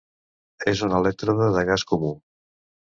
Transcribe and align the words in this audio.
És 0.71 0.81
un 0.89 0.97
elèctrode 1.01 1.53
de 1.59 1.67
gas 1.71 1.87
comú. 1.95 2.15